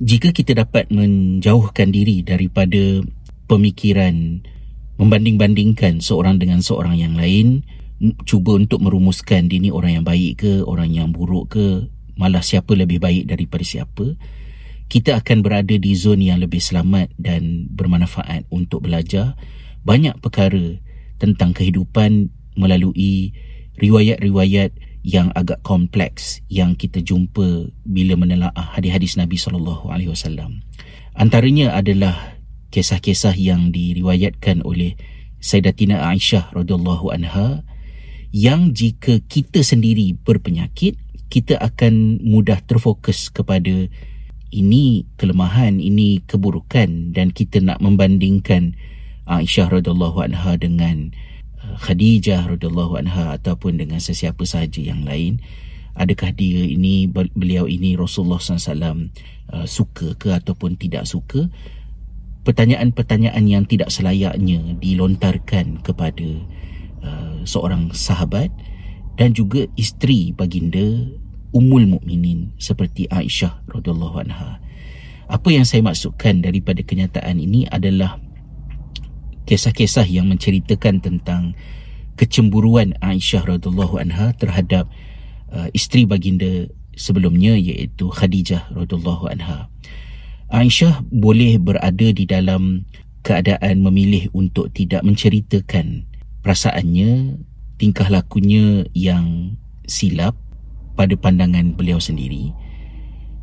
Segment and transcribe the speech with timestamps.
[0.00, 3.04] jika kita dapat menjauhkan diri daripada
[3.44, 4.40] pemikiran
[4.96, 7.60] membanding-bandingkan seorang dengan seorang yang lain
[8.24, 11.84] cuba untuk merumuskan dia ni orang yang baik ke orang yang buruk ke
[12.16, 14.16] malah siapa lebih baik daripada siapa
[14.88, 19.36] kita akan berada di zon yang lebih selamat dan bermanfaat untuk belajar
[19.84, 20.80] banyak perkara
[21.20, 23.36] tentang kehidupan melalui
[23.76, 30.60] riwayat-riwayat yang agak kompleks yang kita jumpa bila menelaah hadis-hadis Nabi sallallahu alaihi wasallam.
[31.16, 34.94] Antaranya adalah kisah-kisah yang diriwayatkan oleh
[35.40, 37.64] Sayyidatina Aisyah radhiyallahu anha
[38.30, 40.94] yang jika kita sendiri berpenyakit
[41.32, 43.88] kita akan mudah terfokus kepada
[44.50, 48.74] ini kelemahan, ini keburukan dan kita nak membandingkan
[49.30, 51.14] Aisyah radhiyallahu anha dengan
[51.78, 55.38] Khadijah radhiyallahu anha ataupun dengan sesiapa sahaja yang lain
[56.00, 59.10] adakah dia ini beliau ini Rasulullah SAW
[59.52, 61.50] uh, suka ke ataupun tidak suka?
[62.40, 66.28] Pertanyaan-pertanyaan yang tidak selayaknya dilontarkan kepada
[67.04, 68.48] uh, seorang sahabat
[69.20, 71.12] dan juga isteri baginda
[71.50, 74.62] Ummul Mukminin seperti Aisyah radhiyallahu anha.
[75.30, 78.18] Apa yang saya maksudkan daripada kenyataan ini adalah
[79.50, 81.58] kisah-kisah yang menceritakan tentang
[82.14, 84.86] kecemburuan Aisyah radhiyallahu anha terhadap
[85.50, 89.66] uh, isteri baginda sebelumnya iaitu Khadijah radhiyallahu anha.
[90.54, 92.86] Aisyah boleh berada di dalam
[93.26, 96.06] keadaan memilih untuk tidak menceritakan
[96.46, 97.42] perasaannya,
[97.74, 99.58] tingkah lakunya yang
[99.90, 100.38] silap
[100.94, 102.54] pada pandangan beliau sendiri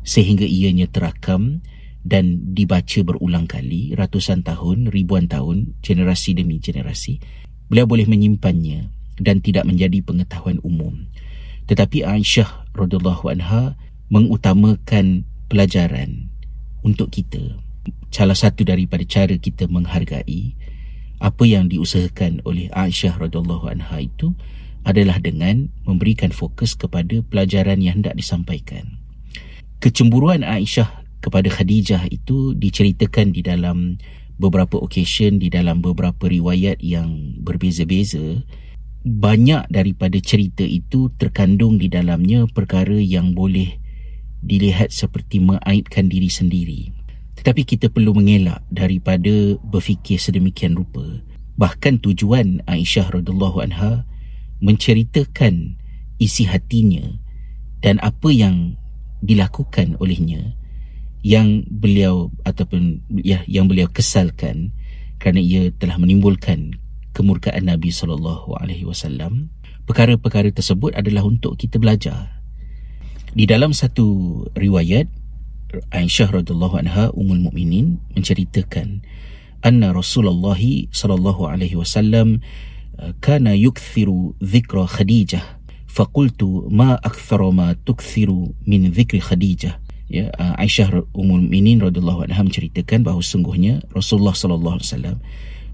[0.08, 1.60] sehingga ianya terakam
[2.08, 7.20] dan dibaca berulang kali ratusan tahun, ribuan tahun, generasi demi generasi,
[7.68, 8.88] beliau boleh menyimpannya
[9.20, 11.04] dan tidak menjadi pengetahuan umum.
[11.68, 13.76] Tetapi Aisyah radhiyallahu anha
[14.08, 16.32] mengutamakan pelajaran
[16.80, 17.60] untuk kita.
[18.08, 20.56] Salah satu daripada cara kita menghargai
[21.20, 24.32] apa yang diusahakan oleh Aisyah radhiyallahu anha itu
[24.88, 28.96] adalah dengan memberikan fokus kepada pelajaran yang hendak disampaikan.
[29.84, 33.98] Kecemburuan Aisyah kepada Khadijah itu diceritakan di dalam
[34.38, 38.46] beberapa occasion di dalam beberapa riwayat yang berbeza-beza
[39.02, 43.78] banyak daripada cerita itu terkandung di dalamnya perkara yang boleh
[44.42, 46.80] dilihat seperti mengaitkan diri sendiri.
[47.38, 51.02] Tetapi kita perlu mengelak daripada berfikir sedemikian rupa.
[51.58, 54.06] Bahkan tujuan Aisyah radhiyallahu anha
[54.62, 55.78] menceritakan
[56.18, 57.18] isi hatinya
[57.82, 58.78] dan apa yang
[59.22, 60.54] dilakukan olehnya
[61.22, 64.70] yang beliau ataupun ya yang beliau kesalkan
[65.18, 66.78] kerana ia telah menimbulkan
[67.10, 69.50] kemurkaan Nabi sallallahu alaihi wasallam.
[69.88, 72.44] Perkara-perkara tersebut adalah untuk kita belajar.
[73.32, 75.08] Di dalam satu riwayat
[75.92, 79.04] Aisyah radhiyallahu anha ummul mukminin menceritakan
[79.60, 80.56] anna Rasulullah
[80.92, 82.40] sallallahu alaihi wasallam
[82.96, 85.60] uh, kana yukthiru dhikra Khadijah.
[85.88, 92.40] Faqultu ma akthara ma tukthiru min dhikri Khadijah ya uh, Aisyah Ummul Mukminin radhiyallahu anha
[92.40, 95.16] menceritakan bahawa sungguhnya Rasulullah sallallahu alaihi wasallam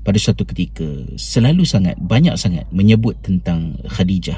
[0.05, 0.85] pada satu ketika
[1.17, 4.37] selalu sangat banyak sangat menyebut tentang Khadijah.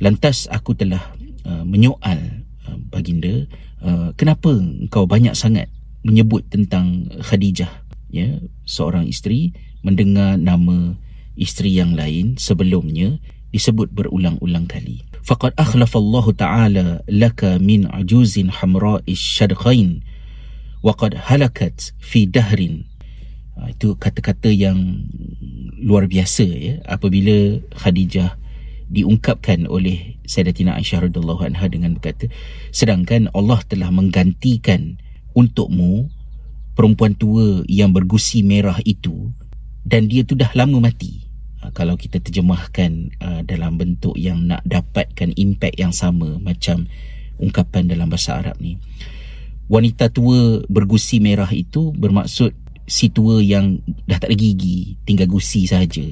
[0.00, 1.02] Lantas aku telah
[1.44, 3.44] uh, menyoal uh, baginda,
[3.84, 5.68] uh, kenapa engkau banyak sangat
[6.00, 7.84] menyebut tentang Khadijah?
[8.08, 9.52] Ya, seorang isteri
[9.84, 10.96] mendengar nama
[11.36, 13.20] isteri yang lain sebelumnya
[13.52, 15.04] disebut berulang-ulang kali.
[15.34, 20.06] Akhlafa Allah Ta'ala laka min ajuzin hamra'i syadqain
[20.86, 22.86] wa qad halakat fi dahrin.
[23.58, 25.02] Ha, itu kata-kata yang
[25.82, 28.38] luar biasa ya apabila Khadijah
[28.86, 32.30] diungkapkan oleh Sayyidatina Aisyah radhiyallahu anha dengan berkata
[32.70, 35.02] sedangkan Allah telah menggantikan
[35.34, 36.06] untukmu
[36.78, 39.34] perempuan tua yang bergusi merah itu
[39.82, 41.25] dan dia tu dah lama mati
[41.72, 46.86] kalau kita terjemahkan uh, dalam bentuk yang nak dapatkan impact yang sama macam
[47.40, 48.78] ungkapan dalam bahasa Arab ni.
[49.66, 52.54] Wanita tua bergusi merah itu bermaksud
[52.86, 56.06] si tua yang dah tak ada gigi tinggal gusi saja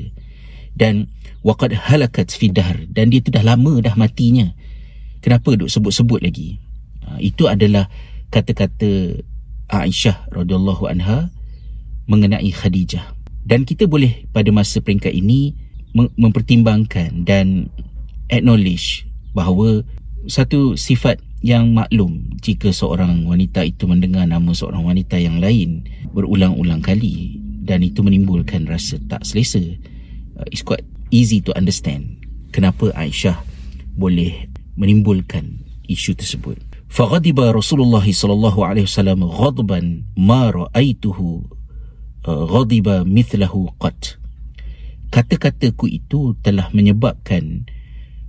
[0.74, 1.06] dan
[1.46, 4.50] waqad halakat fi dan dia tu dah lama dah matinya.
[5.22, 6.58] Kenapa duk sebut-sebut lagi?
[7.06, 7.86] Uh, itu adalah
[8.28, 9.22] kata-kata
[9.70, 11.32] Aisyah radhiyallahu anha
[12.04, 13.13] mengenai Khadijah
[13.45, 15.55] dan kita boleh pada masa peringkat ini
[15.95, 17.73] mempertimbangkan dan
[18.29, 19.81] acknowledge bahawa
[20.29, 26.83] satu sifat yang maklum jika seorang wanita itu mendengar nama seorang wanita yang lain berulang-ulang
[26.83, 32.19] kali dan itu menimbulkan rasa tak selesa uh, it's quite easy to understand
[32.51, 33.39] kenapa Aisyah
[33.95, 39.79] boleh menimbulkan isu tersebut فغضب رسول الله صلى الله عليه وسلم غضبا
[40.17, 41.19] ما رأيته
[42.24, 44.16] Uh, ghadiba mithlahu qat
[45.12, 47.68] kata-kataku itu telah menyebabkan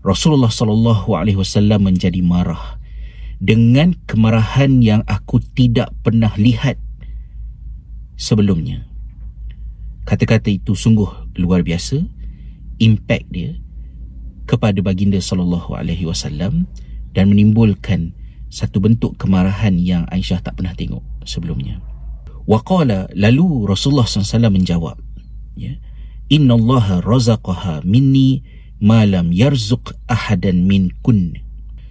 [0.04, 2.76] Rasulullah sallallahu alaihi wasallam menjadi marah
[3.40, 6.76] dengan kemarahan yang aku tidak pernah lihat
[8.20, 8.84] sebelumnya
[10.04, 12.04] kata-kata itu sungguh luar biasa
[12.84, 13.56] impact dia
[14.44, 16.68] kepada baginda sallallahu alaihi wasallam
[17.16, 18.12] dan menimbulkan
[18.52, 21.95] satu bentuk kemarahan yang Aisyah tak pernah tengok sebelumnya.
[22.46, 25.02] Waqala lalu Rasulullah SAW menjawab,
[25.58, 25.74] ya,
[26.30, 28.46] Inna Allah razaqaha minni
[28.82, 31.38] ma lam yarzuq ahadan min kun.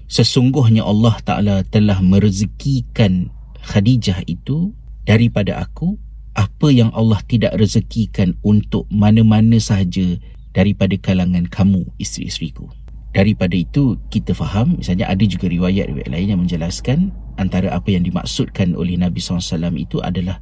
[0.06, 3.34] Sesungguhnya Allah Ta'ala telah merezekikan
[3.64, 5.96] Khadijah itu daripada aku
[6.34, 10.18] apa yang Allah tidak rezekikan untuk mana-mana sahaja
[10.54, 12.70] daripada kalangan kamu isteri-isteriku.
[13.14, 18.74] Daripada itu kita faham misalnya ada juga riwayat-riwayat lain yang menjelaskan antara apa yang dimaksudkan
[18.78, 20.38] oleh Nabi SAW itu adalah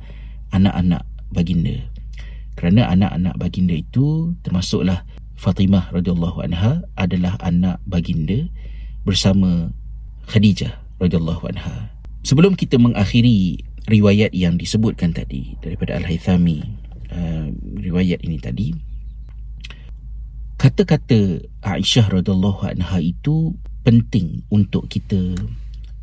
[0.53, 1.03] anak-anak
[1.33, 1.77] baginda.
[2.55, 8.47] Kerana anak-anak baginda itu termasuklah Fatimah radhiyallahu anha adalah anak baginda
[9.03, 9.75] bersama
[10.31, 11.91] Khadijah radhiyallahu anha.
[12.23, 13.59] Sebelum kita mengakhiri
[13.91, 16.63] riwayat yang disebutkan tadi daripada Al-Haythami
[17.11, 17.51] uh,
[17.83, 18.71] riwayat ini tadi
[20.63, 25.35] kata-kata Aisyah radhiyallahu anha itu penting untuk kita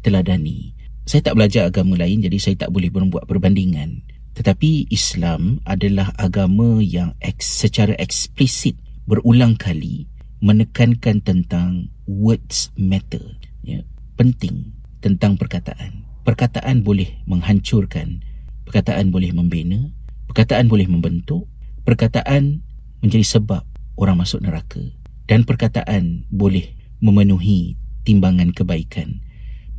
[0.04, 0.76] teladani
[1.10, 4.06] saya tak belajar agama lain jadi saya tak boleh membuat perbandingan.
[4.38, 8.78] Tetapi Islam adalah agama yang eks, secara eksplisit
[9.10, 10.06] berulang kali
[10.38, 13.82] menekankan tentang words matter ya
[14.22, 14.70] penting
[15.02, 16.06] tentang perkataan.
[16.22, 18.22] Perkataan boleh menghancurkan,
[18.70, 19.90] perkataan boleh membina,
[20.30, 21.50] perkataan boleh membentuk,
[21.90, 22.62] perkataan
[23.02, 23.66] menjadi sebab
[23.98, 24.94] orang masuk neraka
[25.26, 26.70] dan perkataan boleh
[27.02, 29.26] memenuhi timbangan kebaikan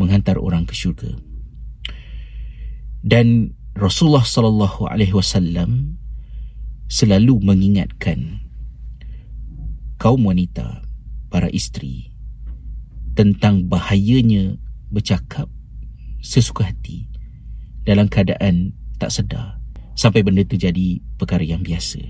[0.00, 1.12] menghantar orang ke syurga.
[3.04, 6.00] Dan Rasulullah sallallahu alaihi wasallam
[6.88, 8.40] selalu mengingatkan
[10.00, 10.80] kaum wanita,
[11.30, 12.10] para isteri
[13.14, 14.58] tentang bahayanya
[14.90, 15.46] bercakap
[16.20, 17.06] sesuka hati
[17.86, 19.62] dalam keadaan tak sedar
[19.94, 22.02] sampai benda itu jadi perkara yang biasa.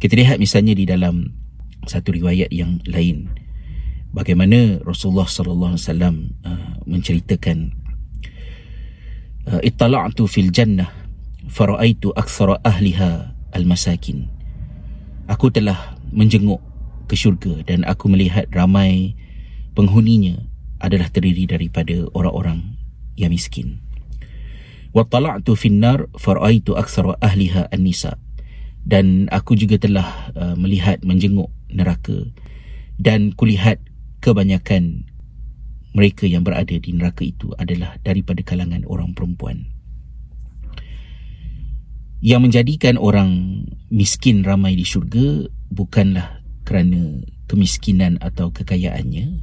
[0.00, 1.28] Kita lihat misalnya di dalam
[1.84, 3.28] satu riwayat yang lain
[4.10, 7.58] bagaimana Rasulullah sallallahu alaihi wasallam uh, menceritakan
[9.46, 10.90] uh, ittala'tu fil jannah
[11.50, 14.30] faraitu aktsara ahliha al-masakin.
[15.30, 16.62] Aku telah menjenguk
[17.06, 19.14] ke syurga dan aku melihat ramai
[19.74, 20.38] penghuninya
[20.82, 22.78] adalah terdiri daripada orang-orang
[23.14, 23.82] yang miskin.
[24.90, 28.18] Wa tala'tu fin nar faraitu aktsara ahliha an-nisa.
[28.80, 32.32] Dan aku juga telah uh, melihat menjenguk neraka
[32.96, 33.76] dan kulihat
[34.20, 35.08] kebanyakan
[35.90, 39.66] mereka yang berada di neraka itu adalah daripada kalangan orang perempuan.
[42.20, 49.42] Yang menjadikan orang miskin ramai di syurga bukanlah kerana kemiskinan atau kekayaannya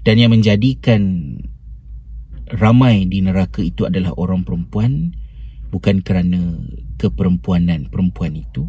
[0.00, 1.02] dan yang menjadikan
[2.48, 5.12] ramai di neraka itu adalah orang perempuan
[5.68, 6.56] bukan kerana
[6.96, 8.64] keperempuanan perempuan itu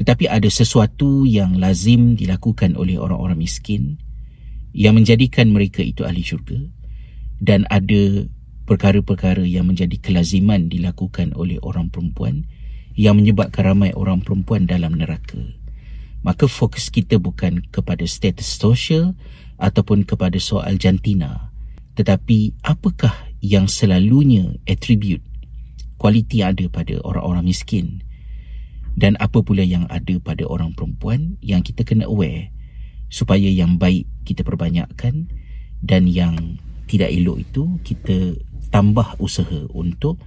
[0.00, 4.00] tetapi ada sesuatu yang lazim dilakukan oleh orang-orang miskin
[4.76, 6.58] yang menjadikan mereka itu ahli syurga
[7.42, 8.26] dan ada
[8.68, 12.46] perkara-perkara yang menjadi kelaziman dilakukan oleh orang perempuan
[12.94, 15.40] yang menyebabkan ramai orang perempuan dalam neraka.
[16.20, 19.16] Maka fokus kita bukan kepada status sosial
[19.56, 21.50] ataupun kepada soal jantina
[22.00, 23.12] tetapi apakah
[23.44, 25.20] yang selalunya attribute
[26.00, 28.00] kualiti ada pada orang-orang miskin
[28.96, 32.48] dan apa pula yang ada pada orang perempuan yang kita kena aware
[33.12, 35.26] supaya yang baik kita perbanyakkan
[35.82, 38.38] dan yang tidak elok itu kita
[38.70, 40.22] tambah usaha untuk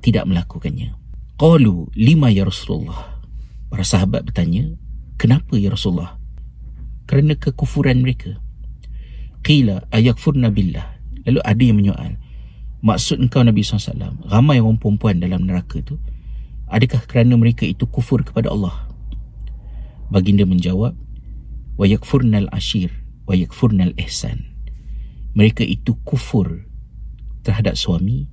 [0.00, 0.96] tidak melakukannya.
[1.36, 3.20] Qalu lima ya Rasulullah.
[3.68, 4.72] Para sahabat bertanya,
[5.20, 6.16] kenapa ya Rasulullah?
[7.04, 8.40] Kerana kekufuran mereka
[9.44, 10.96] qila ayakfurna billah
[11.28, 12.16] lalu ada yang menyoal
[12.80, 16.00] maksud engkau Nabi SAW ramai orang perempuan dalam neraka tu
[16.72, 18.88] adakah kerana mereka itu kufur kepada Allah
[20.08, 20.96] baginda menjawab
[21.76, 22.88] wa yakfurnal ashir
[23.24, 24.54] wa yakfurnal ihsan
[25.34, 26.68] mereka itu kufur
[27.44, 28.30] terhadap suami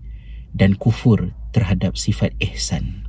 [0.51, 3.07] dan kufur terhadap sifat ihsan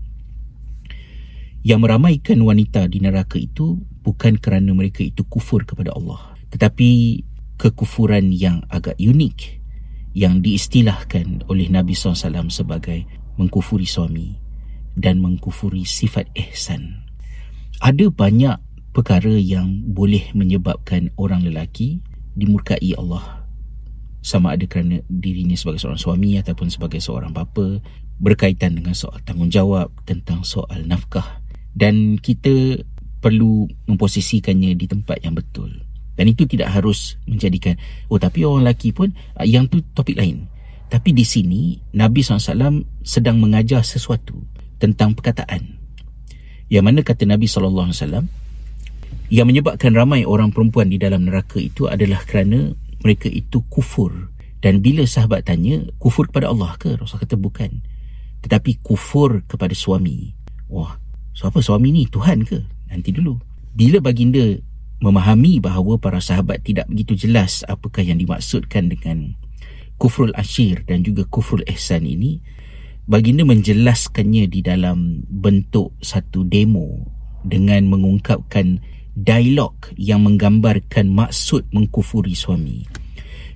[1.63, 7.23] yang meramaikan wanita di neraka itu bukan kerana mereka itu kufur kepada Allah tetapi
[7.63, 9.63] kekufuran yang agak unik
[10.13, 13.07] yang diistilahkan oleh Nabi SAW sebagai
[13.41, 14.37] mengkufuri suami
[14.93, 17.09] dan mengkufuri sifat ihsan.
[17.81, 18.57] Ada banyak
[18.93, 22.05] perkara yang boleh menyebabkan orang lelaki
[22.37, 23.43] dimurkai Allah
[24.23, 27.83] sama ada kerana dirinya sebagai seorang suami ataupun sebagai seorang bapa
[28.23, 31.43] berkaitan dengan soal tanggungjawab tentang soal nafkah.
[31.75, 32.79] Dan kita
[33.19, 35.75] perlu memposisikannya di tempat yang betul.
[36.15, 37.75] Dan itu tidak harus menjadikan
[38.07, 40.47] oh tapi orang lelaki pun ah, yang tu topik lain.
[40.87, 44.39] Tapi di sini Nabi SAW sedang mengajar sesuatu
[44.79, 45.83] tentang perkataan.
[46.71, 47.91] Yang mana kata Nabi SAW
[49.33, 54.29] yang menyebabkan ramai orang perempuan di dalam neraka itu adalah kerana mereka itu kufur.
[54.61, 57.01] Dan bila sahabat tanya kufur kepada Allah ke?
[57.01, 57.81] Rasul kata bukan.
[58.45, 60.37] Tetapi kufur kepada suami.
[60.69, 61.01] Wah
[61.33, 62.05] siapa suami ni?
[62.13, 62.61] Tuhan ke?
[62.93, 63.41] Nanti dulu.
[63.73, 64.53] Bila baginda
[65.01, 69.33] memahami bahawa para sahabat tidak begitu jelas apakah yang dimaksudkan dengan
[69.97, 72.39] kufrul ashir dan juga kufrul ihsan ini
[73.09, 77.03] baginda menjelaskannya di dalam bentuk satu demo
[77.43, 78.79] dengan mengungkapkan
[79.13, 82.89] dialog yang menggambarkan maksud mengkufuri suami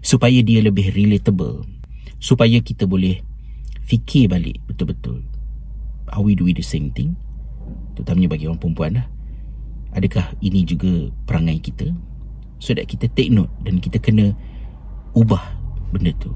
[0.05, 1.65] supaya dia lebih relatable
[2.21, 3.21] supaya kita boleh
[3.87, 5.23] fikir balik betul-betul.
[6.11, 7.19] Are we doing the same thing?
[7.99, 9.07] Terutamanya bagi orang perempuan lah.
[9.97, 11.89] Adakah ini juga perangai kita?
[12.61, 14.37] So that kita take note dan kita kena
[15.17, 15.43] ubah
[15.91, 16.33] benda tu.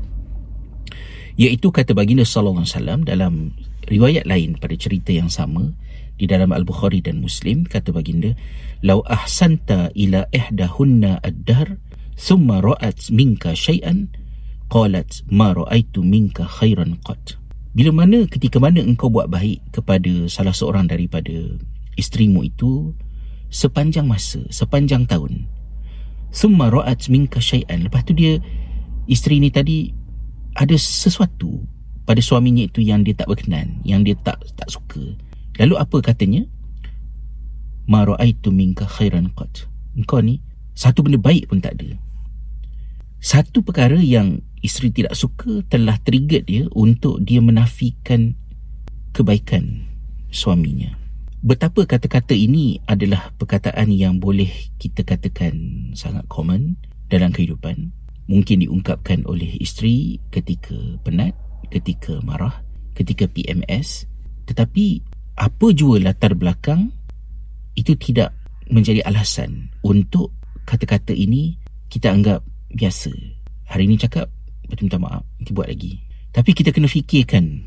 [1.37, 3.35] Iaitu kata baginda sallallahu alaihi wasallam dalam
[3.89, 5.73] riwayat lain pada cerita yang sama
[6.21, 8.37] di dalam Al-Bukhari dan Muslim kata baginda
[8.85, 11.81] lau ahsanta ila ihdahunna ad-dahr
[12.21, 14.13] thumma ra'at minka shay'an
[14.69, 17.41] qalat ma ra'aitu minka khairan qat.
[17.73, 21.33] Bila mana ketika mana engkau buat baik kepada salah seorang daripada
[21.97, 22.93] isterimu itu
[23.51, 25.49] sepanjang masa sepanjang tahun
[26.31, 28.39] thumma ra'at minka shay'an lepas tu dia
[29.11, 29.91] isteri ni tadi
[30.55, 31.59] ada sesuatu
[32.07, 35.03] pada suaminya itu yang dia tak berkenan yang dia tak tak suka
[35.61, 36.49] Lalu apa katanya?
[37.85, 39.69] Ma ra'aitu minka khairan qat.
[39.93, 40.41] Engkau ni
[40.73, 42.01] satu benda baik pun tak ada.
[43.21, 48.33] Satu perkara yang isteri tidak suka telah trigger dia untuk dia menafikan
[49.13, 49.85] kebaikan
[50.33, 50.97] suaminya.
[51.45, 54.49] Betapa kata-kata ini adalah perkataan yang boleh
[54.81, 55.53] kita katakan
[55.93, 56.81] sangat common
[57.13, 57.93] dalam kehidupan.
[58.29, 61.37] Mungkin diungkapkan oleh isteri ketika penat,
[61.69, 62.65] ketika marah,
[62.97, 64.09] ketika PMS.
[64.49, 66.93] Tetapi apa jua latar belakang
[67.73, 68.37] itu tidak
[68.69, 70.37] menjadi alasan untuk
[70.69, 71.57] kata-kata ini
[71.89, 73.09] kita anggap biasa.
[73.73, 74.29] Hari ini cakap
[74.69, 75.97] betul minta maaf, nanti buat lagi.
[76.31, 77.65] Tapi kita kena fikirkan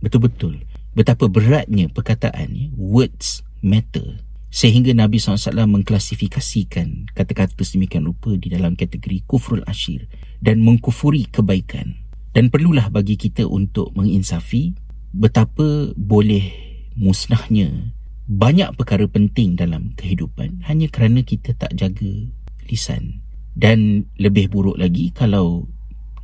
[0.00, 0.64] betul-betul
[0.96, 9.28] betapa beratnya perkataan words matter sehingga Nabi SAW mengklasifikasikan kata-kata sedemikian rupa di dalam kategori
[9.28, 10.08] kufrul ashir
[10.40, 12.00] dan mengkufuri kebaikan.
[12.32, 14.72] Dan perlulah bagi kita untuk menginsafi
[15.10, 16.67] betapa boleh
[16.98, 17.94] musnahnya.
[18.28, 22.28] Banyak perkara penting dalam kehidupan hanya kerana kita tak jaga
[22.68, 23.24] lisan.
[23.56, 25.64] Dan lebih buruk lagi kalau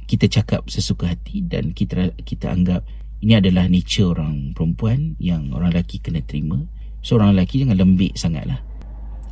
[0.05, 2.85] kita cakap sesuka hati dan kita kita anggap
[3.25, 6.61] ini adalah nature orang perempuan yang orang lelaki kena terima
[7.05, 8.61] seorang so, lelaki jangan lembik sangatlah.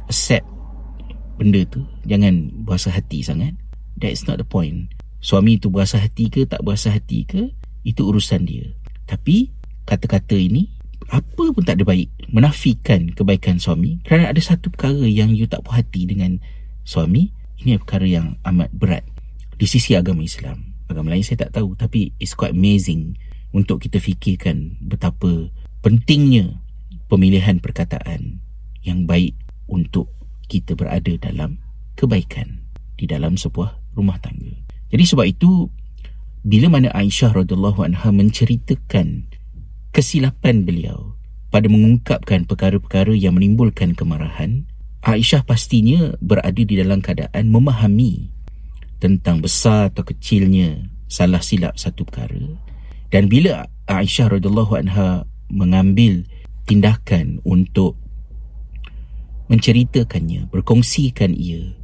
[0.07, 0.45] Accept
[1.41, 3.57] benda tu jangan berasa hati sangat.
[3.97, 4.93] That's not the point.
[5.25, 7.53] Suami tu berasa hati ke tak berasa hati ke
[7.85, 8.69] itu urusan dia.
[9.09, 9.49] Tapi
[9.89, 10.69] kata-kata ini
[11.13, 15.61] apa pun tak ada baik menafikan kebaikan suami kerana ada satu perkara yang you tak
[15.61, 16.41] puas hati dengan
[16.89, 17.29] suami
[17.61, 19.05] ini perkara yang amat berat.
[19.61, 23.17] Di sisi agama Islam agama lain saya tak tahu tapi it's quite amazing
[23.53, 25.53] untuk kita fikirkan betapa
[25.85, 26.61] pentingnya
[27.09, 28.41] pemilihan perkataan
[28.81, 29.37] yang baik
[29.69, 30.09] untuk
[30.49, 31.61] kita berada dalam
[31.97, 32.65] kebaikan
[32.97, 34.53] di dalam sebuah rumah tangga.
[34.93, 35.69] Jadi sebab itu
[36.45, 39.32] bila mana Aisyah radhiyallahu anha menceritakan
[39.93, 41.15] kesilapan beliau
[41.53, 44.65] pada mengungkapkan perkara-perkara yang menimbulkan kemarahan,
[45.05, 48.33] Aisyah pastinya berada di dalam keadaan memahami
[48.97, 52.41] tentang besar atau kecilnya salah silap satu perkara.
[53.13, 56.25] Dan bila Aisyah radhiyallahu anha mengambil
[56.65, 58.01] tindakan untuk
[59.53, 61.77] menceritakannya, berkongsikan ia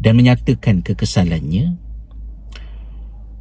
[0.00, 1.76] dan menyatakan kekesalannya,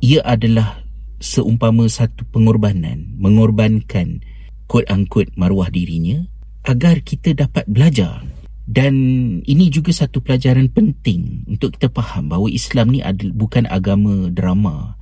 [0.04, 0.81] ia adalah
[1.22, 4.26] seumpama satu pengorbanan mengorbankan
[4.66, 6.26] quote unquote maruah dirinya
[6.66, 8.26] agar kita dapat belajar.
[8.72, 8.96] Dan
[9.44, 13.04] ini juga satu pelajaran penting untuk kita faham bahawa Islam ni
[13.36, 14.96] bukan agama drama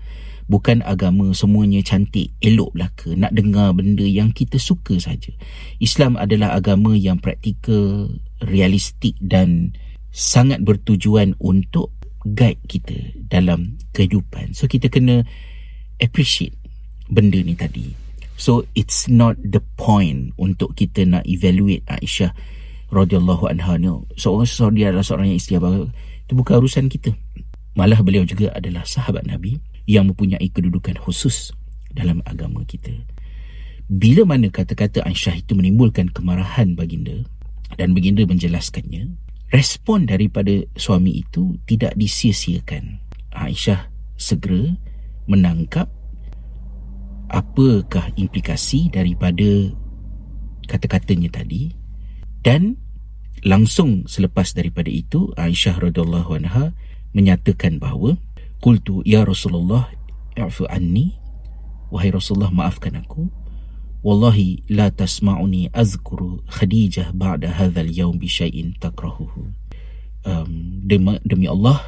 [0.49, 5.29] bukan agama semuanya cantik elok belaka nak dengar benda yang kita suka saja.
[5.77, 8.09] Islam adalah agama yang praktikal
[8.41, 9.77] realistik dan
[10.09, 11.93] sangat bertujuan untuk
[12.25, 14.57] guide kita dalam kehidupan.
[14.57, 15.23] So kita kena
[16.00, 16.56] appreciate
[17.12, 17.94] benda ni tadi.
[18.39, 22.32] So it's not the point untuk kita nak evaluate Aisyah
[22.89, 23.91] radhiyallahu anha ni.
[24.15, 25.91] Seorang so, dia adalah seorang yang istiabar.
[26.25, 27.12] Itu bukan urusan kita.
[27.75, 31.51] Malah beliau juga adalah sahabat Nabi yang mempunyai kedudukan khusus
[31.91, 32.94] dalam agama kita.
[33.89, 37.25] Bila mana kata-kata Aisyah itu menimbulkan kemarahan baginda
[37.74, 39.18] dan baginda menjelaskannya,
[39.50, 43.01] respon daripada suami itu tidak disia-siakan.
[43.34, 44.77] Aisyah segera
[45.29, 45.88] menangkap
[47.29, 49.69] apakah implikasi daripada
[50.65, 51.77] kata-katanya tadi
[52.41, 52.81] dan
[53.45, 56.74] langsung selepas daripada itu Aisyah radhiyallahu anha
[57.13, 58.17] menyatakan bahawa
[58.59, 59.88] qultu ya Rasulullah
[60.36, 61.15] i'fu anni.
[61.89, 63.27] Wahai Rasulullah maafkan aku.
[64.00, 69.51] Wallahi la tasma'uni azkuru Khadijah ba'da hadzal yawm bi syai'in takrahuhu.
[70.24, 71.81] Um, demi, demi Allah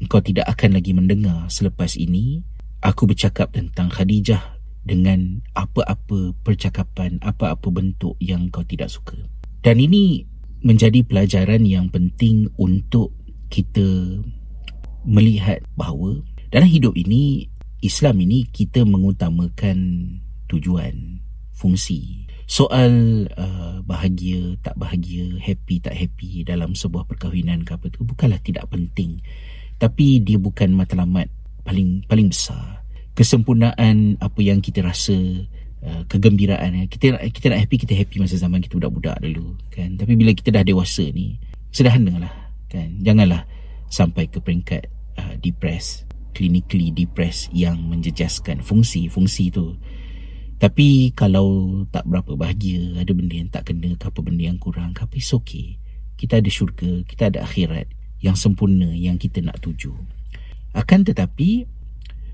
[0.00, 2.44] engkau tidak akan lagi mendengar selepas ini
[2.80, 9.16] aku bercakap tentang Khadijah dengan apa-apa percakapan apa-apa bentuk yang kau tidak suka
[9.60, 10.24] dan ini
[10.60, 13.12] menjadi pelajaran yang penting untuk
[13.52, 14.20] kita
[15.04, 16.20] melihat bahawa
[16.52, 17.48] dalam hidup ini
[17.80, 19.78] Islam ini kita mengutamakan
[20.52, 21.24] tujuan,
[21.56, 22.28] fungsi.
[22.50, 28.42] Soal uh, bahagia, tak bahagia, happy, tak happy dalam sebuah perkahwinan ke apa tu bukanlah
[28.42, 29.22] tidak penting.
[29.80, 31.32] Tapi dia bukan matlamat
[31.62, 32.84] paling paling besar.
[33.14, 35.14] Kesempurnaan apa yang kita rasa
[35.84, 40.16] uh, kegembiraan kita kita nak happy kita happy masa zaman kita budak-budak dulu kan tapi
[40.16, 41.36] bila kita dah dewasa ni
[41.68, 42.32] sederhanalah
[42.70, 43.44] kan janganlah
[43.92, 44.88] sampai ke peringkat
[45.20, 49.76] uh, depressed clinically depressed yang menjejaskan fungsi-fungsi tu.
[50.60, 54.92] Tapi kalau tak berapa bahagia, ada benda yang tak kena, ke apa benda yang kurang,
[54.92, 55.80] ke apa, it's okay.
[56.20, 57.88] Kita ada syurga, kita ada akhirat
[58.20, 59.96] yang sempurna yang kita nak tuju.
[60.72, 61.66] Akan tetapi,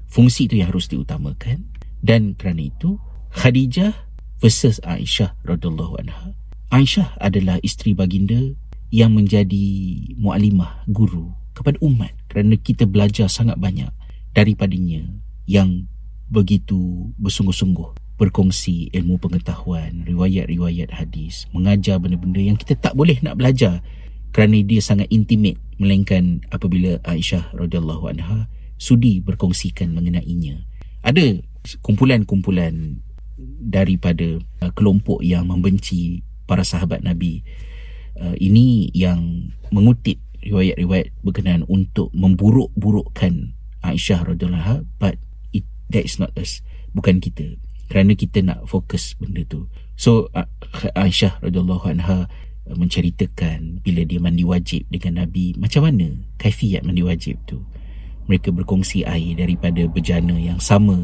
[0.07, 1.69] fungsi itu yang harus diutamakan
[2.05, 3.01] dan kerana itu,
[3.33, 3.93] Khadijah
[4.41, 6.37] versus Aisyah radhiyallahu anha.
[6.73, 8.55] Aisyah adalah isteri baginda
[8.93, 9.67] yang menjadi
[10.19, 13.89] mualimah, guru kepada umat kerana kita belajar sangat banyak
[14.37, 15.09] daripadanya
[15.49, 15.89] yang
[16.29, 23.85] begitu bersungguh-sungguh berkongsi ilmu pengetahuan, riwayat-riwayat hadis, mengajar benda-benda yang kita tak boleh nak belajar
[24.37, 30.61] kerana dia sangat intimate melainkan apabila Aisyah radhiyallahu anha sudi berkongsikan mengenainya.
[31.01, 31.41] Ada
[31.81, 33.01] kumpulan-kumpulan
[33.65, 37.41] daripada uh, kelompok yang membenci para sahabat Nabi
[38.21, 45.17] uh, ini yang mengutip riwayat-riwayat berkenaan untuk memburuk-burukkan Aisyah radhiyallahu anha but
[45.53, 46.61] it, that is not us
[46.93, 47.57] bukan kita
[47.89, 49.69] kerana kita nak fokus benda tu
[49.99, 50.29] so
[50.97, 57.07] Aisyah radhiyallahu anha uh, menceritakan bila dia mandi wajib dengan Nabi macam mana kaifiat mandi
[57.07, 57.63] wajib tu?
[58.27, 60.99] Mereka berkongsi air daripada bejana yang sama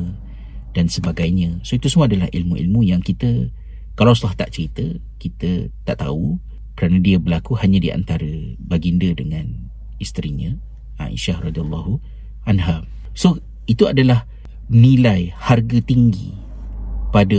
[0.75, 1.63] dan sebagainya.
[1.63, 3.53] So itu semua adalah ilmu-ilmu yang kita
[3.95, 4.83] kalau Rasulullah tak cerita
[5.23, 6.41] kita tak tahu
[6.75, 9.71] kerana dia berlaku hanya di antara baginda dengan
[10.01, 10.57] isterinya
[10.99, 12.01] Aisyah radhiyallahu
[12.49, 12.83] anha.
[13.15, 13.39] So
[13.71, 14.27] itu adalah
[14.73, 16.35] nilai harga tinggi
[17.13, 17.39] pada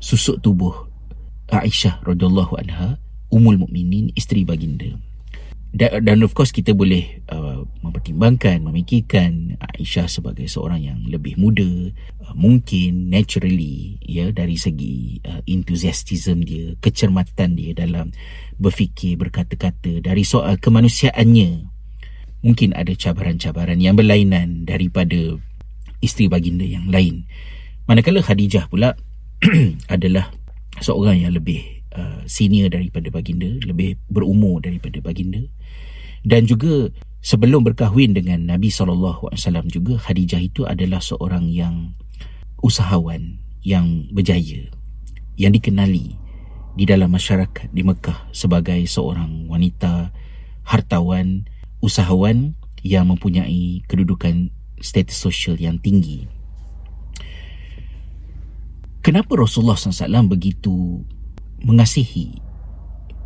[0.00, 0.88] susuk tubuh
[1.52, 2.96] Aisyah radhiyallahu anha
[3.28, 4.88] umul mukminin isteri baginda.
[5.68, 11.92] Dan, dan of course kita boleh uh, mempertimbangkan memikirkan Aisyah sebagai seorang yang lebih muda
[12.24, 18.16] uh, mungkin naturally ya dari segi uh, enthusiasm dia kecermatan dia dalam
[18.56, 21.68] berfikir berkata-kata dari soal kemanusiaannya.
[22.48, 25.36] Mungkin ada cabaran-cabaran yang berlainan daripada
[26.00, 27.28] isteri baginda yang lain.
[27.84, 28.96] Manakala Khadijah pula
[29.94, 30.32] adalah
[30.80, 35.42] seorang yang lebih Uh, senior daripada baginda lebih berumur daripada baginda.
[36.22, 39.34] Dan juga sebelum berkahwin dengan Nabi SAW
[39.66, 41.98] juga Khadijah itu adalah seorang yang
[42.62, 44.70] usahawan yang berjaya
[45.34, 46.14] yang dikenali
[46.78, 50.14] di dalam masyarakat di Mekah sebagai seorang wanita
[50.62, 51.50] hartawan
[51.82, 52.54] usahawan
[52.86, 56.30] yang mempunyai kedudukan status sosial yang tinggi.
[59.02, 61.02] Kenapa Rasulullah SAW begitu
[61.62, 62.38] mengasihi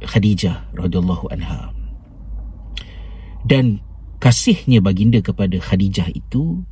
[0.03, 1.71] Khadijah radhiyallahu anha.
[3.42, 3.83] Dan
[4.23, 6.62] kasihnya baginda kepada Khadijah itu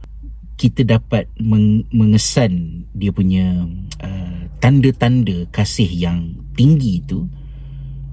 [0.61, 3.64] kita dapat meng- mengesan dia punya
[4.05, 7.25] uh, tanda-tanda kasih yang tinggi itu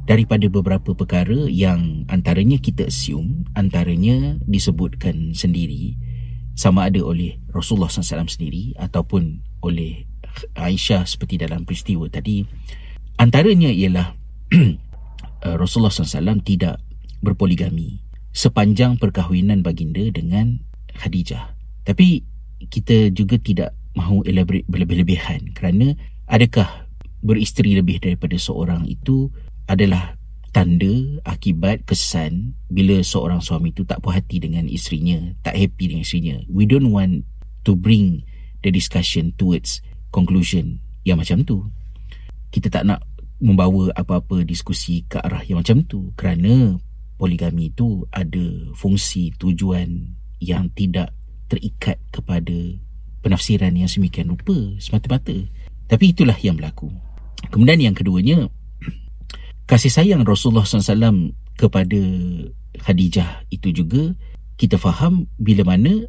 [0.08, 6.00] daripada beberapa perkara yang antaranya kita assume antaranya disebutkan sendiri
[6.56, 10.08] sama ada oleh Rasulullah SAW sendiri ataupun oleh
[10.56, 12.48] Aisyah seperti dalam peristiwa tadi
[13.18, 14.14] Antaranya ialah
[15.46, 16.78] uh, Rasulullah SAW tidak
[17.26, 20.62] berpoligami sepanjang perkahwinan baginda dengan
[20.94, 21.58] Khadijah.
[21.82, 22.22] Tapi
[22.70, 25.98] kita juga tidak mahu elaborate berlebih-lebihan kerana
[26.30, 26.86] adakah
[27.26, 29.34] beristeri lebih daripada seorang itu
[29.66, 30.14] adalah
[30.54, 36.06] tanda akibat kesan bila seorang suami itu tak puas hati dengan isterinya tak happy dengan
[36.06, 37.26] isterinya we don't want
[37.66, 38.22] to bring
[38.62, 39.82] the discussion towards
[40.14, 41.68] conclusion yang macam tu
[42.52, 43.04] kita tak nak
[43.38, 46.14] membawa apa-apa diskusi ke arah yang macam tu.
[46.18, 46.78] Kerana
[47.18, 51.14] poligami itu ada fungsi tujuan yang tidak
[51.50, 52.54] terikat kepada
[53.22, 55.36] penafsiran yang semikian rupa semata-mata.
[55.88, 56.92] Tapi itulah yang berlaku.
[57.54, 58.50] Kemudian yang keduanya
[59.70, 62.02] kasih sayang Rasulullah SAW kepada
[62.78, 64.14] Khadijah itu juga
[64.58, 66.06] kita faham bila mana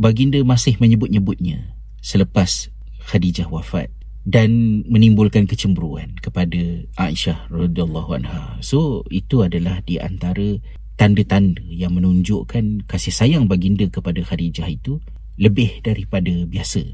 [0.00, 2.72] baginda masih menyebut-nyebutnya selepas
[3.04, 3.92] Khadijah wafat
[4.28, 8.60] dan menimbulkan kecemburuan kepada Aisyah radhiyallahu anha.
[8.60, 10.60] So itu adalah di antara
[11.00, 15.00] tanda-tanda yang menunjukkan kasih sayang baginda kepada Khadijah itu
[15.40, 16.84] lebih daripada biasa.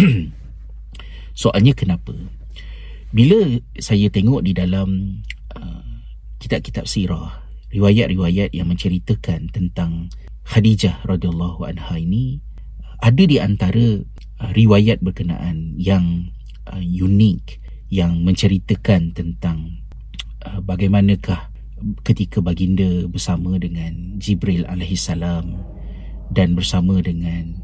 [1.40, 2.16] Soalnya kenapa?
[3.12, 6.06] Bila saya tengok di dalam Uh,
[6.38, 7.42] kitab-kitab sirah
[7.74, 10.06] riwayat-riwayat yang menceritakan tentang
[10.46, 12.38] Khadijah radhiyallahu anha ini
[13.02, 14.06] ada di antara
[14.38, 16.30] uh, riwayat berkenaan yang
[16.70, 17.58] uh, unik
[17.90, 19.82] yang menceritakan tentang
[20.46, 21.50] uh, bagaimanakah
[22.04, 25.64] ketika baginda bersama dengan Jibril alaihi salam
[26.30, 27.56] dan bersama dengan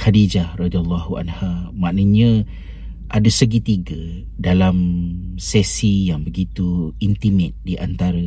[0.00, 1.68] Khadijah radhiyallahu anha.
[1.76, 2.48] Maknanya
[3.10, 3.98] ada segitiga
[4.38, 4.76] dalam
[5.36, 8.22] sesi yang begitu intimate di antara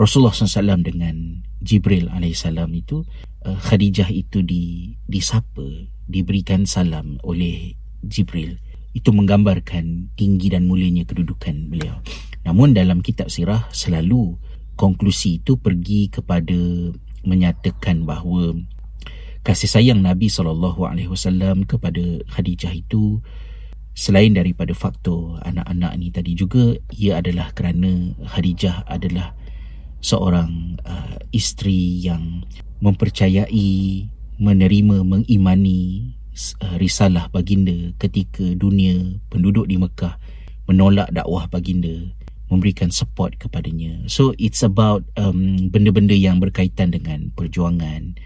[0.00, 3.04] Rasulullah SAW dengan Jibril AS itu
[3.44, 8.56] uh, Khadijah itu di, disapa diberikan salam oleh Jibril
[8.96, 12.02] itu menggambarkan tinggi dan mulianya kedudukan beliau.
[12.42, 14.38] Namun dalam kitab sirah selalu
[14.74, 16.56] konklusi itu pergi kepada
[17.22, 18.56] menyatakan bahawa
[19.44, 23.20] kasih sayang Nabi SAW kepada Khadijah itu
[23.90, 29.34] Selain daripada faktor anak-anak ni tadi juga ia adalah kerana Khadijah adalah
[30.00, 32.46] seorang uh, isteri yang
[32.80, 34.08] mempercayai
[34.40, 36.16] menerima mengimani
[36.60, 40.16] uh, risalah baginda ketika dunia penduduk di Mekah
[40.70, 42.14] menolak dakwah baginda
[42.50, 44.10] memberikan support kepadanya.
[44.10, 48.18] So it's about um, benda-benda yang berkaitan dengan perjuangan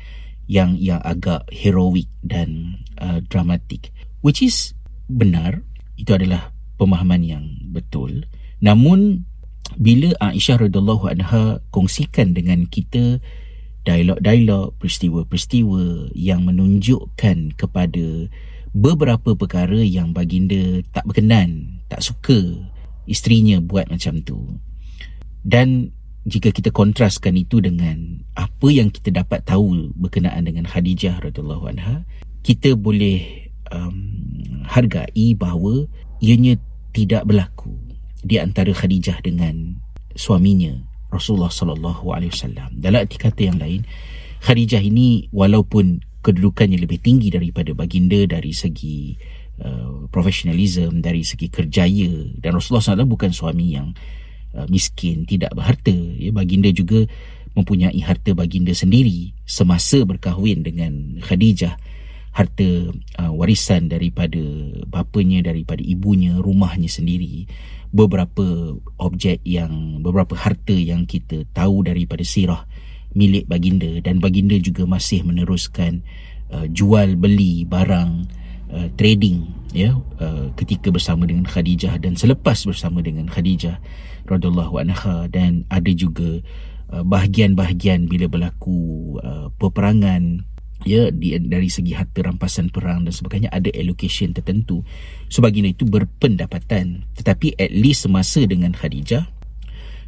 [0.49, 3.93] yang yang agak heroik dan uh, dramatik.
[4.25, 4.73] Which is
[5.09, 5.61] benar
[6.01, 8.25] itu adalah pemahaman yang betul.
[8.65, 9.29] Namun
[9.77, 13.21] bila Aisyah radhiyallahu anha kongsikan dengan kita
[13.85, 18.33] dialog-dialog peristiwa-peristiwa yang menunjukkan kepada
[18.75, 22.65] beberapa perkara yang baginda tak berkenan tak suka
[23.05, 24.59] isterinya buat macam tu.
[25.45, 25.93] Dan
[26.25, 32.09] jika kita kontraskan itu dengan apa yang kita dapat tahu berkenaan dengan Khadijah radhiyallahu anha
[32.41, 35.85] kita boleh um, hargai bahawa
[36.25, 36.57] ianya
[36.97, 37.77] tidak berlaku
[38.25, 39.77] di antara Khadijah dengan
[40.17, 40.73] suaminya
[41.15, 42.75] Rasulullah sallallahu alaihi wasallam.
[42.75, 43.87] Dalam arti kata yang lain,
[44.43, 49.15] Khadijah ini walaupun kedudukannya lebih tinggi daripada baginda dari segi
[49.63, 53.93] uh, profesionalism, dari segi kerjaya dan Rasulullah SAW bukan suami yang
[54.57, 55.95] uh, miskin, tidak berharta.
[55.95, 57.07] Ya, baginda juga
[57.55, 61.79] mempunyai harta baginda sendiri semasa berkahwin dengan Khadijah
[62.35, 62.91] harta
[63.23, 64.43] uh, warisan daripada
[64.91, 67.47] bapanya daripada ibunya rumahnya sendiri
[67.95, 72.67] beberapa objek yang beberapa harta yang kita tahu daripada sirah
[73.15, 76.03] milik baginda dan baginda juga masih meneruskan
[76.51, 78.27] uh, jual beli barang
[78.75, 83.79] uh, trading ya uh, ketika bersama dengan Khadijah dan selepas bersama dengan Khadijah
[84.27, 85.31] radhiyallahu anha.
[85.31, 86.43] Dan ada juga
[86.91, 88.79] uh, bahagian-bahagian bila berlaku
[89.23, 90.43] uh, peperangan
[90.85, 94.85] ya di, dari segi harta rampasan perang dan sebagainya ada allocation tertentu.
[95.33, 97.09] So baginda itu berpendapatan.
[97.17, 99.25] Tetapi at least semasa dengan Khadijah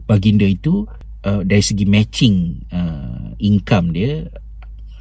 [0.07, 0.87] baginda itu
[1.27, 4.29] uh, dari segi matching uh, income dia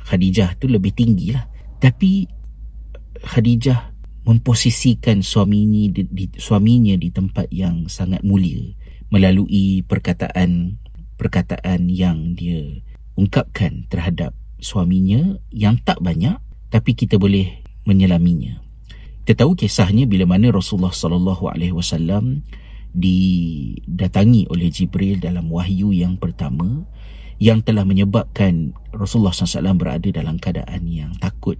[0.05, 1.45] Khadijah tu lebih tinggi lah.
[1.77, 2.25] Tapi
[3.21, 3.93] Khadijah
[4.25, 8.73] memposisikan suaminya di, di, suaminya di tempat yang sangat mulia
[9.13, 10.81] melalui perkataan
[11.15, 12.81] perkataan yang dia
[13.15, 16.37] ungkapkan terhadap suaminya yang tak banyak
[16.69, 18.61] tapi kita boleh menyelaminya.
[19.25, 22.45] Kita tahu kisahnya bila mana Rasulullah sallallahu alaihi wasallam
[22.95, 26.87] didatangi oleh Jibril dalam wahyu yang pertama
[27.35, 31.59] yang telah menyebabkan Rasulullah SAW berada dalam keadaan yang takut.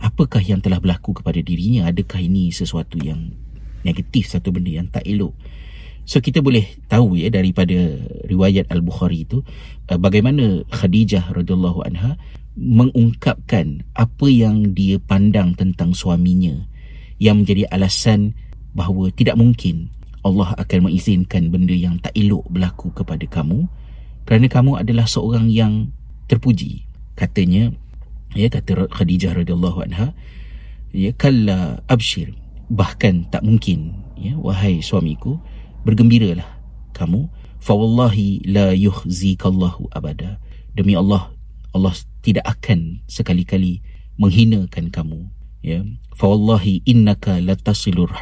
[0.00, 1.86] Apakah yang telah berlaku kepada dirinya?
[1.92, 3.36] Adakah ini sesuatu yang
[3.84, 5.36] negatif, satu benda yang tak elok?
[6.02, 7.74] So kita boleh tahu ya daripada
[8.26, 9.46] riwayat Al-Bukhari itu
[9.88, 12.18] uh, bagaimana Khadijah radhiyallahu anha
[12.58, 16.68] mengungkapkan apa yang dia pandang tentang suaminya
[17.16, 18.36] yang menjadi alasan
[18.76, 19.88] bahawa tidak mungkin
[20.22, 23.66] Allah akan mengizinkan benda yang tak elok berlaku kepada kamu
[24.26, 25.90] kerana kamu adalah seorang yang
[26.30, 26.86] terpuji.
[27.18, 27.74] Katanya
[28.32, 30.16] ya kata Khadijah radhiyallahu anha
[30.92, 32.32] ya kalla abshir
[32.72, 35.36] bahkan tak mungkin ya wahai suamiku
[35.82, 36.48] bergembiralah.
[36.92, 37.28] Kamu
[37.62, 40.42] fa wallahi la yukhzikallahu abada.
[40.72, 41.32] Demi Allah
[41.72, 43.80] Allah tidak akan sekali-kali
[44.20, 45.28] menghinakan kamu
[45.64, 45.82] ya.
[46.12, 48.12] Fa wallahi innaka latasilur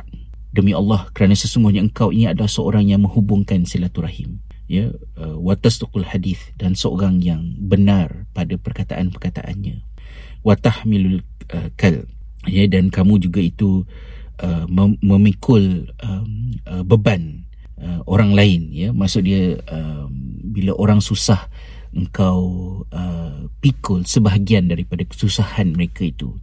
[0.51, 4.95] demi Allah kerana sesungguhnya engkau ini adalah seorang yang menghubungkan silaturahim ya.
[5.19, 9.83] Uh, watasdaqul hadis dan seorang yang benar pada perkataan-perkataannya.
[10.47, 12.07] Watahmilul uh, kal
[12.47, 12.65] ya.
[12.71, 13.83] Dan kamu juga itu
[14.39, 14.65] uh,
[15.03, 17.50] memikul um, uh, beban
[17.81, 18.89] uh, orang lain ya.
[18.93, 20.07] Maksud dia uh,
[20.51, 21.49] bila orang susah
[21.91, 22.39] engkau
[22.95, 26.39] uh, pikul sebahagian daripada kesusahan mereka itu.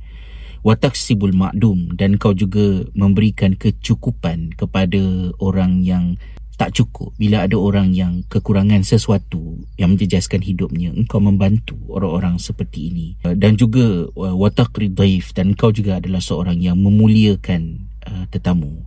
[0.66, 6.20] Wataksibul ma'dum dan kau juga memberikan kecukupan kepada orang yang
[6.58, 7.14] tak cukup.
[7.16, 13.08] Bila ada orang yang kekurangan sesuatu yang menjejaskan hidupnya engkau membantu orang-orang seperti ini.
[13.38, 18.87] Dan juga uh, wataqri dhaif dan kau juga adalah seorang yang memuliakan uh, tetamu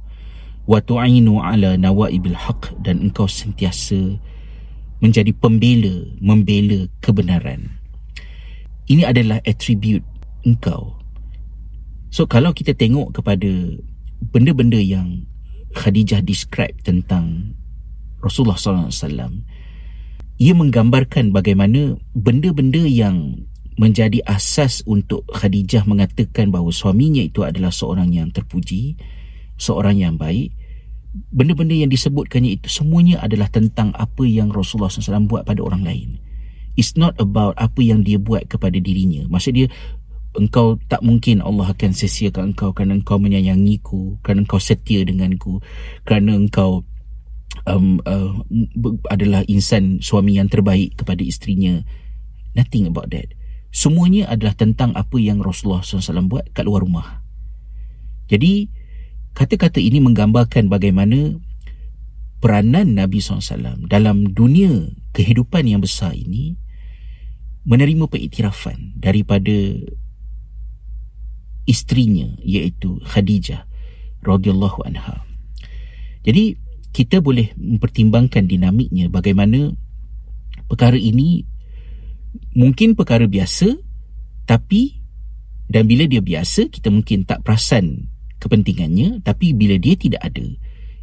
[0.70, 3.98] wa tu'inu ala nawaibil haq dan engkau sentiasa
[5.02, 7.82] menjadi pembela membela kebenaran
[8.86, 10.06] ini adalah atribut
[10.46, 11.00] engkau
[12.10, 13.78] So kalau kita tengok kepada
[14.34, 15.30] benda-benda yang
[15.78, 17.54] Khadijah describe tentang
[18.18, 19.46] Rasulullah SAW,
[20.42, 23.46] ia menggambarkan bagaimana benda-benda yang
[23.78, 28.98] menjadi asas untuk Khadijah mengatakan bahawa suaminya itu adalah seorang yang terpuji,
[29.54, 30.50] seorang yang baik.
[31.10, 36.22] Benda-benda yang disebutkannya itu semuanya adalah tentang apa yang Rasulullah SAW buat pada orang lain.
[36.78, 39.26] It's not about apa yang dia buat kepada dirinya.
[39.26, 39.66] Maksud dia,
[40.38, 45.58] engkau tak mungkin Allah akan sesiakan engkau kerana engkau menyayangiku kerana engkau setia denganku
[46.06, 46.86] kerana engkau
[47.66, 48.38] um, uh,
[49.10, 51.82] adalah insan suami yang terbaik kepada istrinya
[52.54, 53.34] nothing about that
[53.74, 57.26] semuanya adalah tentang apa yang Rasulullah SAW buat kat luar rumah
[58.30, 58.70] jadi
[59.34, 61.38] kata-kata ini menggambarkan bagaimana
[62.40, 66.56] peranan Nabi SAW dalam dunia kehidupan yang besar ini
[67.68, 69.52] menerima pengiktirafan daripada
[71.68, 73.68] istrinya iaitu Khadijah
[74.24, 75.22] radhiyallahu anha.
[76.24, 76.56] Jadi
[76.90, 79.70] kita boleh mempertimbangkan dinamiknya bagaimana
[80.66, 81.46] perkara ini
[82.54, 83.78] mungkin perkara biasa
[84.44, 84.98] tapi
[85.70, 88.09] dan bila dia biasa kita mungkin tak perasan
[88.40, 90.48] kepentingannya tapi bila dia tidak ada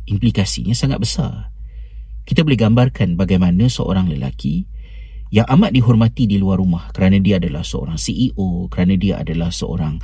[0.10, 1.54] implikasinya sangat besar.
[2.28, 4.68] Kita boleh gambarkan bagaimana seorang lelaki
[5.32, 10.00] yang amat dihormati di luar rumah kerana dia adalah seorang CEO, kerana dia adalah seorang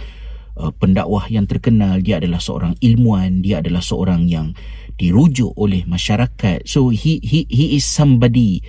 [0.57, 4.53] uh, pendakwah yang terkenal dia adalah seorang ilmuan dia adalah seorang yang
[4.97, 8.61] dirujuk oleh masyarakat so he he he is somebody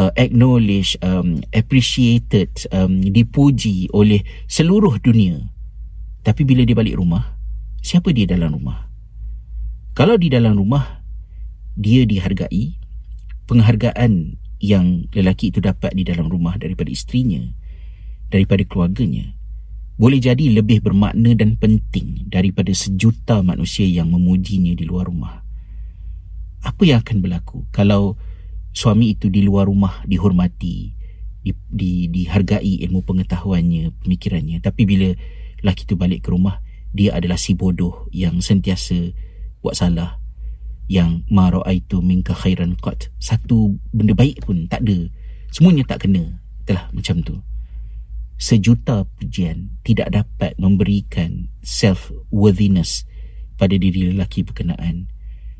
[0.00, 5.44] uh, acknowledged um, appreciated um, dipuji oleh seluruh dunia
[6.24, 7.37] tapi bila dia balik rumah
[7.84, 8.88] siapa dia dalam rumah
[9.94, 11.02] kalau di dalam rumah
[11.78, 12.78] dia dihargai
[13.46, 17.42] penghargaan yang lelaki itu dapat di dalam rumah daripada istrinya
[18.28, 19.38] daripada keluarganya
[19.98, 25.42] boleh jadi lebih bermakna dan penting daripada sejuta manusia yang memujinya di luar rumah.
[26.62, 28.14] Apa yang akan berlaku kalau
[28.70, 30.94] suami itu di luar rumah dihormati,
[31.42, 34.62] di, di, dihargai ilmu pengetahuannya, pemikirannya.
[34.62, 35.10] Tapi bila
[35.66, 36.62] lelaki itu balik ke rumah,
[36.98, 39.14] dia adalah si bodoh yang sentiasa
[39.62, 40.18] buat salah.
[40.90, 43.12] Yang mara'aitu minka khairan qat.
[43.22, 45.06] Satu benda baik pun tak ada.
[45.54, 46.42] Semuanya tak kena.
[46.66, 47.38] Itulah macam tu
[48.38, 53.02] sejuta pujian tidak dapat memberikan self-worthiness
[53.58, 55.10] pada diri lelaki berkenaan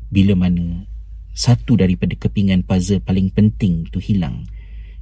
[0.07, 0.87] bila mana
[1.35, 4.47] satu daripada kepingan puzzle paling penting tu hilang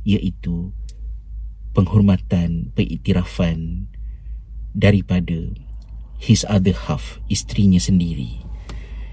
[0.02, 0.74] iaitu
[1.78, 3.86] penghormatan, pengiktirafan
[4.74, 5.54] daripada
[6.18, 8.42] his other half, istrinya sendiri.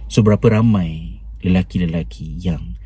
[0.08, 2.80] Seberapa ramai lelaki-lelaki yang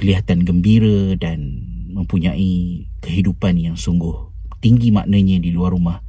[0.00, 6.00] kelihatan gembira dan mempunyai kehidupan yang sungguh tinggi maknanya di luar rumah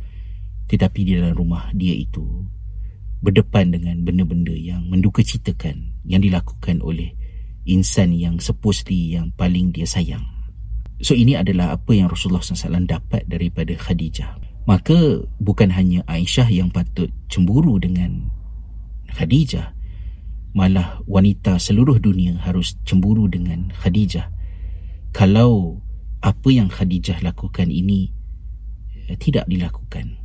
[0.72, 2.24] tetapi di dalam rumah dia itu
[3.20, 7.14] berdepan dengan benda-benda yang menduka citakan yang dilakukan oleh
[7.68, 10.24] insan yang supposedly yang paling dia sayang
[11.04, 16.70] so ini adalah apa yang Rasulullah SAW dapat daripada Khadijah maka bukan hanya Aisyah yang
[16.70, 18.30] patut cemburu dengan
[19.12, 19.74] Khadijah
[20.52, 24.28] malah wanita seluruh dunia harus cemburu dengan Khadijah
[25.16, 25.82] kalau
[26.22, 28.22] apa yang Khadijah lakukan ini
[29.12, 30.16] Eh, tidak dilakukan.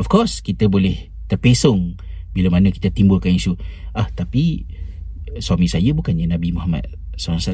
[0.00, 2.00] Of course, kita boleh terpesong
[2.32, 3.52] bila mana kita timbulkan isu.
[3.92, 4.64] Ah, tapi
[5.38, 7.52] suami saya bukannya Nabi Muhammad SAW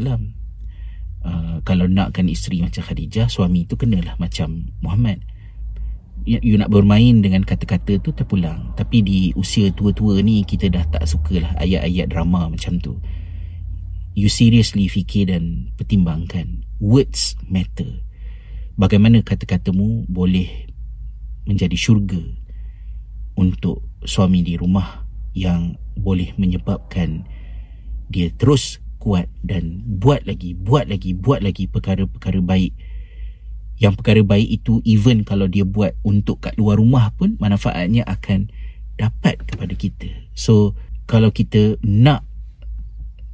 [1.25, 5.25] uh, kalau nakkan isteri macam Khadijah suami itu kenalah macam Muhammad
[6.25, 8.73] you, you nak bermain dengan kata-kata tu terpulang.
[8.77, 12.97] Tapi di usia tua-tua ni kita dah tak suka lah ayat-ayat drama macam tu.
[14.19, 16.67] You seriously fikir dan pertimbangkan.
[16.83, 18.03] Words matter.
[18.75, 20.49] Bagaimana kata-katamu boleh
[21.45, 22.21] menjadi syurga
[23.37, 25.05] untuk suami di rumah
[25.37, 27.25] yang boleh menyebabkan
[28.11, 32.75] dia terus kuat dan buat lagi, buat lagi, buat lagi perkara-perkara baik.
[33.81, 38.53] Yang perkara baik itu even kalau dia buat untuk kat luar rumah pun manfaatnya akan
[39.01, 40.13] dapat kepada kita.
[40.37, 40.77] So
[41.09, 42.29] kalau kita nak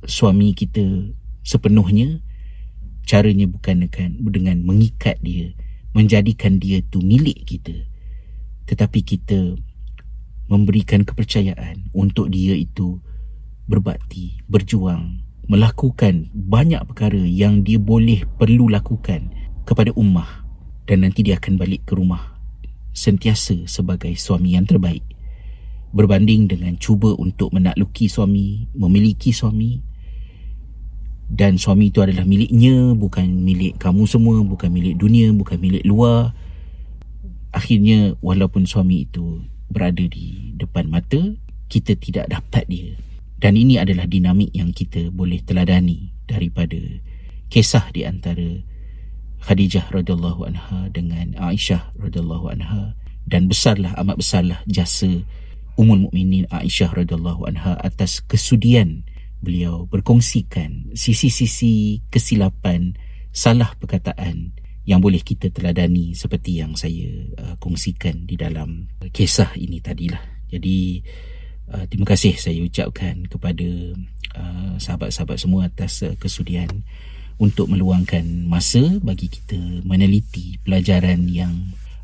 [0.07, 1.11] suami kita
[1.43, 2.23] sepenuhnya
[3.03, 5.51] caranya bukan dengan, dengan mengikat dia,
[5.91, 7.75] menjadikan dia tu milik kita.
[8.71, 9.59] Tetapi kita
[10.47, 13.03] memberikan kepercayaan untuk dia itu
[13.67, 19.31] berbakti, berjuang, melakukan banyak perkara yang dia boleh perlu lakukan
[19.66, 20.46] kepada ummah
[20.87, 22.38] dan nanti dia akan balik ke rumah
[22.96, 25.02] sentiasa sebagai suami yang terbaik.
[25.90, 29.83] Berbanding dengan cuba untuk menakluki suami, memiliki suami
[31.26, 36.31] dan suami itu adalah miliknya bukan milik kamu semua, bukan milik dunia, bukan milik luar.
[37.50, 41.18] Akhirnya walaupun suami itu berada di depan mata
[41.66, 42.94] kita tidak dapat dia.
[43.37, 46.79] Dan ini adalah dinamik yang kita boleh teladani daripada
[47.50, 48.62] kisah di antara
[49.47, 52.99] Khadijah radhiyallahu anha dengan Aisyah radhiyallahu anha
[53.31, 55.23] dan besarlah amat besarlah jasa
[55.79, 59.07] Ummul Mukminin Aisyah radhiyallahu anha atas kesudian
[59.39, 62.99] beliau berkongsikan sisi-sisi kesilapan
[63.31, 64.51] salah perkataan
[64.83, 67.07] yang boleh kita teladani seperti yang saya
[67.39, 70.23] uh, kongsikan di dalam kisah ini tadilah.
[70.51, 71.03] Jadi
[71.67, 73.67] Uh, terima kasih saya ucapkan kepada
[74.39, 76.71] uh, sahabat-sahabat semua atas uh, kesudian
[77.37, 81.53] untuk meluangkan masa bagi kita meneliti pelajaran yang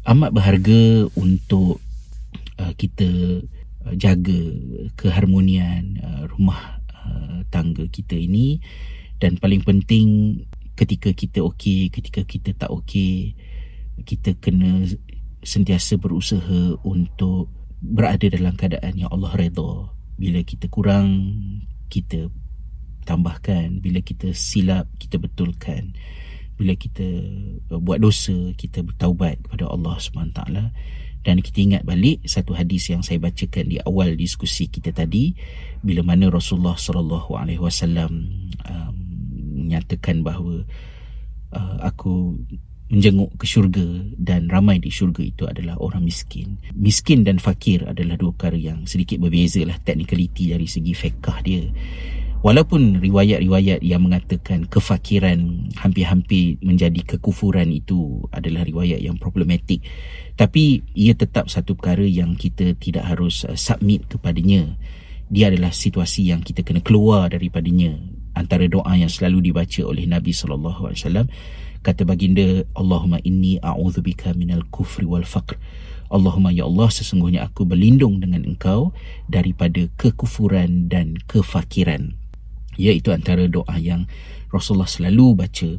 [0.04, 1.80] amat berharga untuk
[2.60, 3.40] uh, kita
[3.88, 4.40] uh, jaga
[4.98, 8.60] keharmonian uh, rumah uh, tangga kita ini.
[9.16, 10.42] Dan paling penting
[10.74, 13.38] ketika kita okey ketika kita tak okey
[14.02, 14.88] kita kena
[15.44, 21.08] sentiasa berusaha untuk berada dalam keadaan yang Allah redha bila kita kurang
[21.90, 22.30] kita
[23.02, 25.94] tambahkan bila kita silap kita betulkan
[26.56, 27.04] bila kita
[27.68, 30.40] buat dosa kita bertaubat kepada Allah SWT
[31.22, 35.34] dan kita ingat balik satu hadis yang saya bacakan di awal diskusi kita tadi
[35.82, 38.26] bila mana Rasulullah sallallahu alaihi wasallam
[38.66, 38.94] um,
[39.54, 40.66] menyatakan bahawa
[41.54, 42.38] uh, aku
[42.92, 43.86] menjenguk ke syurga
[44.20, 46.60] dan ramai di syurga itu adalah orang miskin.
[46.76, 51.64] Miskin dan fakir adalah dua perkara yang sedikit berbeza lah teknikaliti dari segi fiqah dia.
[52.42, 59.86] Walaupun riwayat-riwayat yang mengatakan kefakiran hampir-hampir menjadi kekufuran itu adalah riwayat yang problematik.
[60.34, 64.74] Tapi ia tetap satu perkara yang kita tidak harus uh, submit kepadanya.
[65.30, 67.94] Dia adalah situasi yang kita kena keluar daripadanya.
[68.34, 71.30] Antara doa yang selalu dibaca oleh Nabi SAW
[71.82, 75.58] kata baginda Allahumma inni a'udzubika minal kufri wal faqr
[76.10, 78.94] Allahumma ya Allah sesungguhnya aku berlindung dengan engkau
[79.26, 82.21] daripada kekufuran dan kefakiran
[82.76, 84.08] iaitu antara doa yang
[84.52, 85.70] Rasulullah selalu baca.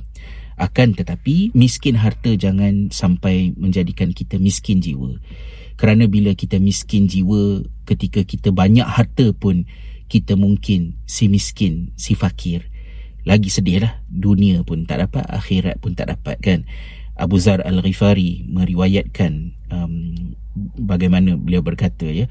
[0.58, 5.18] Akan tetapi miskin harta jangan sampai menjadikan kita miskin jiwa.
[5.74, 9.66] Kerana bila kita miskin jiwa ketika kita banyak harta pun
[10.06, 12.70] kita mungkin si miskin si fakir
[13.26, 16.70] lagi sedih lah dunia pun tak dapat akhirat pun tak dapat kan?
[17.18, 19.34] Abu Zar Al-Ghifari meriwayatkan
[19.74, 19.94] um,
[20.78, 22.26] bagaimana beliau berkata ya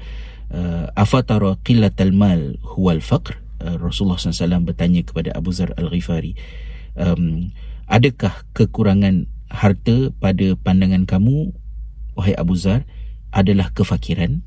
[0.51, 6.35] uh, afatara qillatal mal huwal faqr uh, Rasulullah SAW bertanya kepada Abu Zar Al-Ghifari
[6.99, 7.55] um,
[7.87, 11.53] adakah kekurangan harta pada pandangan kamu
[12.17, 12.85] wahai Abu Zar
[13.33, 14.45] adalah kefakiran?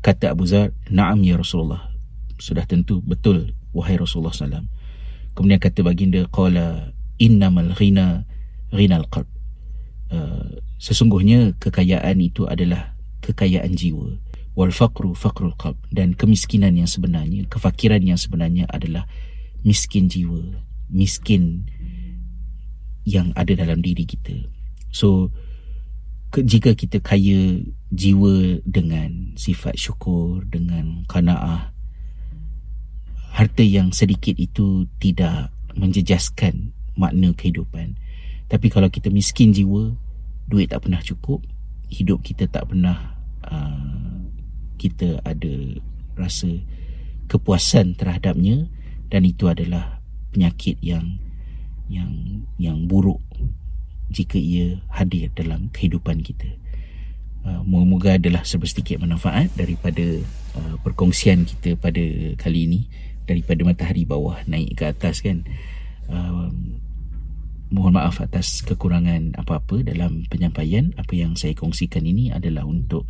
[0.00, 1.92] Kata Abu Zar na'am ya Rasulullah.
[2.40, 4.64] Sudah tentu betul wahai Rasulullah SAW
[5.36, 8.24] Kemudian kata baginda qala innamal ghina
[8.72, 9.28] ghinal qalb.
[10.10, 14.18] Uh, sesungguhnya kekayaan itu adalah kekayaan jiwa
[14.58, 19.06] wal faqru faqrul qalb dan kemiskinan yang sebenarnya kefakiran yang sebenarnya adalah
[19.62, 21.68] miskin jiwa miskin
[23.06, 24.50] yang ada dalam diri kita
[24.90, 25.30] so
[26.30, 31.74] jika kita kaya jiwa dengan sifat syukur dengan qanaah
[33.34, 37.96] harta yang sedikit itu tidak menjejaskan makna kehidupan.
[38.50, 39.94] Tapi kalau kita miskin jiwa,
[40.50, 41.40] duit tak pernah cukup,
[41.86, 43.14] hidup kita tak pernah
[43.46, 44.19] uh,
[44.80, 45.76] kita ada
[46.16, 46.48] rasa
[47.28, 48.64] kepuasan terhadapnya,
[49.12, 50.00] dan itu adalah
[50.32, 51.20] penyakit yang
[51.92, 53.20] yang yang buruk
[54.10, 56.48] jika ia hadir dalam kehidupan kita.
[57.40, 60.20] Uh, moga-moga adalah sedikit manfaat daripada
[60.56, 62.02] uh, perkongsian kita pada
[62.36, 62.80] kali ini
[63.24, 65.46] daripada matahari bawah naik ke atas kan.
[66.10, 66.50] Uh,
[67.70, 73.06] mohon maaf atas kekurangan apa-apa dalam penyampaian apa yang saya kongsikan ini adalah untuk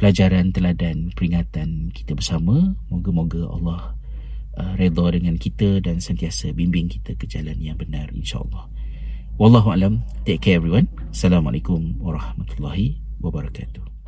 [0.00, 2.72] pelajaran teladan peringatan kita bersama.
[2.88, 3.92] Moga-moga Allah
[4.56, 8.64] uh, redha dengan kita dan sentiasa bimbing kita ke jalan yang benar insyaallah.
[9.36, 10.00] Wallahu alam.
[10.24, 10.88] Take care everyone.
[11.12, 13.99] Assalamualaikum warahmatullahi wabarakatuh